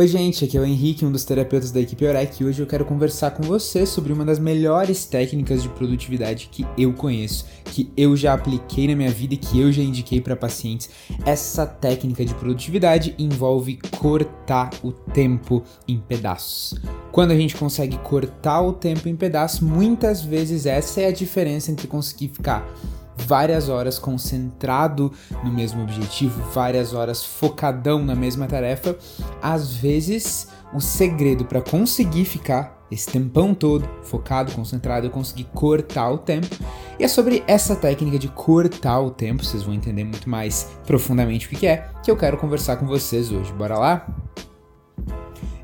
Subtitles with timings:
[0.00, 2.66] Oi, gente, aqui é o Henrique, um dos terapeutas da equipe Orec, e hoje eu
[2.66, 7.92] quero conversar com você sobre uma das melhores técnicas de produtividade que eu conheço, que
[7.94, 10.88] eu já apliquei na minha vida e que eu já indiquei para pacientes.
[11.26, 16.80] Essa técnica de produtividade envolve cortar o tempo em pedaços.
[17.12, 21.70] Quando a gente consegue cortar o tempo em pedaços, muitas vezes essa é a diferença
[21.70, 22.66] entre conseguir ficar
[23.26, 25.12] várias horas concentrado
[25.44, 28.96] no mesmo objetivo, várias horas focadão na mesma tarefa,
[29.42, 36.10] às vezes o segredo para conseguir ficar esse tempão todo focado, concentrado, é conseguir cortar
[36.10, 36.48] o tempo.
[36.98, 41.46] E é sobre essa técnica de cortar o tempo, vocês vão entender muito mais profundamente
[41.46, 43.52] o que é, que eu quero conversar com vocês hoje.
[43.52, 44.06] Bora lá?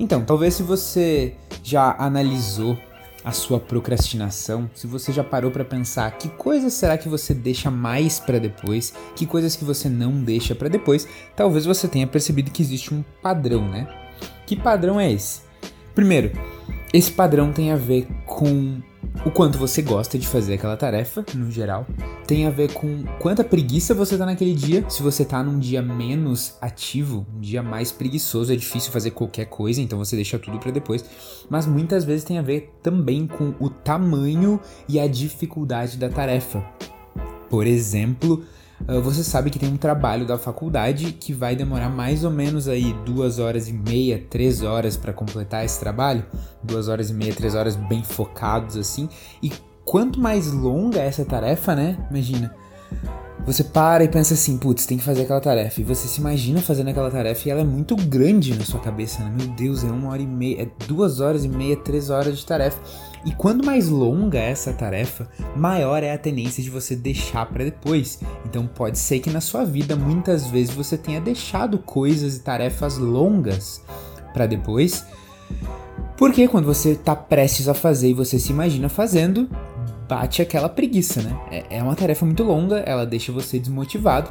[0.00, 2.76] Então, talvez se você já analisou
[3.24, 7.70] a sua procrastinação, se você já parou para pensar que coisas será que você deixa
[7.70, 12.50] mais para depois, que coisas que você não deixa para depois, talvez você tenha percebido
[12.50, 13.86] que existe um padrão, né?
[14.46, 15.42] Que padrão é esse?
[15.94, 16.32] Primeiro,
[16.92, 18.80] esse padrão tem a ver com
[19.24, 21.86] o quanto você gosta de fazer aquela tarefa, no geral.
[22.26, 24.84] Tem a ver com quanta preguiça você tá naquele dia.
[24.88, 29.46] Se você tá num dia menos ativo, um dia mais preguiçoso, é difícil fazer qualquer
[29.46, 31.04] coisa, então você deixa tudo para depois.
[31.48, 36.64] Mas muitas vezes tem a ver também com o tamanho e a dificuldade da tarefa.
[37.48, 38.42] Por exemplo,
[39.02, 42.92] você sabe que tem um trabalho da faculdade que vai demorar mais ou menos aí
[43.04, 46.24] duas horas e meia, três horas para completar esse trabalho,
[46.62, 49.08] duas horas e meia, três horas bem focados assim.
[49.42, 49.52] E
[49.84, 51.96] quanto mais longa é essa tarefa, né?
[52.10, 52.54] Imagina.
[53.44, 55.80] Você para e pensa assim, putz, tem que fazer aquela tarefa.
[55.80, 59.24] E você se imagina fazendo aquela tarefa e ela é muito grande na sua cabeça,
[59.24, 59.34] né?
[59.36, 62.46] Meu Deus, é uma hora e meia, é duas horas e meia, três horas de
[62.46, 62.78] tarefa.
[63.24, 67.64] E quanto mais longa é essa tarefa, maior é a tendência de você deixar para
[67.64, 68.20] depois.
[68.46, 72.96] Então pode ser que na sua vida muitas vezes você tenha deixado coisas e tarefas
[72.96, 73.82] longas
[74.32, 75.04] para depois.
[76.16, 79.48] Porque quando você está prestes a fazer e você se imagina fazendo,
[80.08, 81.38] bate aquela preguiça, né?
[81.50, 84.30] É, é uma tarefa muito longa, ela deixa você desmotivado.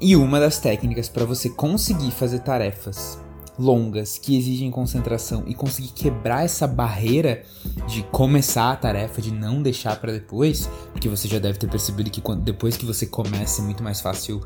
[0.00, 3.18] E uma das técnicas para você conseguir fazer tarefas
[3.58, 7.42] longas que exigem concentração e conseguir quebrar essa barreira
[7.88, 12.10] de começar a tarefa, de não deixar para depois, porque você já deve ter percebido
[12.10, 14.40] que quando, depois que você começa é muito mais fácil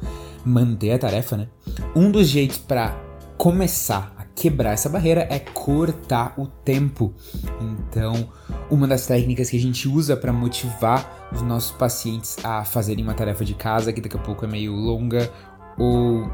[0.44, 1.48] manter a tarefa, né?
[1.94, 2.98] Um dos jeitos para
[3.36, 7.12] começar quebrar essa barreira é cortar o tempo.
[7.60, 8.28] Então,
[8.70, 13.14] uma das técnicas que a gente usa para motivar os nossos pacientes a fazerem uma
[13.14, 15.30] tarefa de casa que daqui a pouco é meio longa
[15.78, 16.30] ou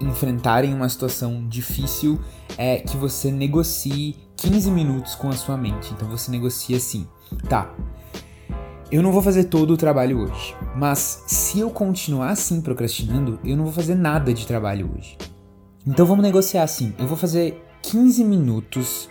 [0.00, 2.18] enfrentarem uma situação difícil
[2.56, 5.92] é que você negocie 15 minutos com a sua mente.
[5.92, 7.06] Então você negocia assim:
[7.48, 7.74] tá,
[8.90, 13.56] eu não vou fazer todo o trabalho hoje, mas se eu continuar assim procrastinando, eu
[13.56, 15.16] não vou fazer nada de trabalho hoje.
[15.86, 19.08] Então vamos negociar assim: eu vou fazer 15 minutos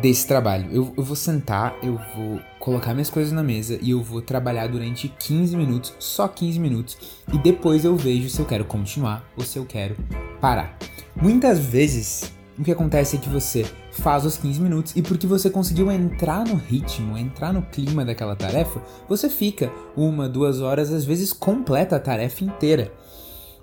[0.00, 0.68] desse trabalho.
[0.70, 4.66] Eu, eu, vou sentar, eu vou colocar minhas coisas na mesa e eu vou trabalhar
[4.66, 6.98] durante 15 minutos, só 15 minutos,
[7.32, 9.96] e depois eu vejo se eu quero continuar ou se eu quero
[10.40, 10.76] parar.
[11.14, 15.50] Muitas vezes o que acontece é que você faz os 15 minutos e porque você
[15.50, 21.04] conseguiu entrar no ritmo, entrar no clima daquela tarefa, você fica uma, duas horas, às
[21.04, 22.92] vezes completa a tarefa inteira.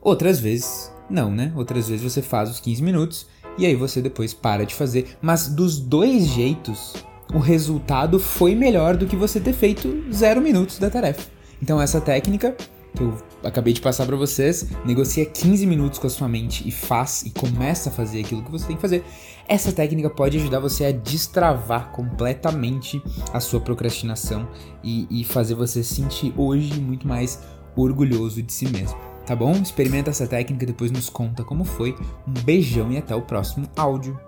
[0.02, 1.52] Outras vezes, não, né?
[1.56, 3.28] Outras vezes você faz os 15 minutos
[3.58, 5.18] e aí você depois para de fazer.
[5.22, 6.94] Mas dos dois jeitos,
[7.34, 11.30] o resultado foi melhor do que você ter feito zero minutos da tarefa.
[11.62, 12.56] Então essa técnica
[12.96, 16.72] que eu acabei de passar para vocês, negocia 15 minutos com a sua mente e
[16.72, 19.04] faz e começa a fazer aquilo que você tem que fazer.
[19.48, 23.02] Essa técnica pode ajudar você a destravar completamente
[23.34, 24.48] a sua procrastinação
[24.84, 27.42] e, e fazer você se sentir hoje muito mais
[27.76, 29.52] orgulhoso de si mesmo tá bom?
[29.54, 31.96] Experimenta essa técnica e depois nos conta como foi.
[32.28, 34.20] Um beijão e até o próximo áudio.